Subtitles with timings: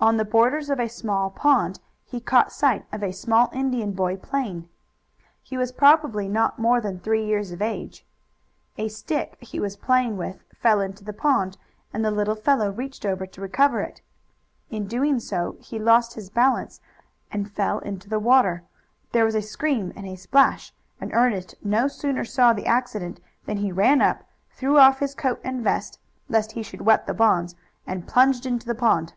[0.00, 4.18] On the borders of a small pond he caught sight of a small Indian boy
[4.18, 4.68] playing.
[5.42, 8.04] He was probably not more than three years of age.
[8.76, 11.56] A stick he was playing with fell into the pond,
[11.90, 14.02] and the little fellow reached over to recover it.
[14.68, 16.82] In doing so he lost his balance
[17.32, 18.62] and fell into the water;
[19.12, 23.56] there was a scream and a splash, and Ernest no sooner saw the accident than
[23.56, 25.98] he ran up, threw off his coat and vest,
[26.28, 27.54] lest he should wet the bonds,
[27.86, 29.14] and plunged into the pond.